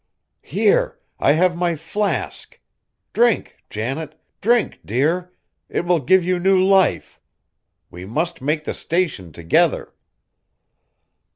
[0.41, 2.59] "Here, I have my flask.
[3.13, 4.19] Drink, Janet!
[4.41, 5.31] Drink, dear,
[5.69, 7.21] it will give you new life.
[7.91, 9.93] We must make the Station together."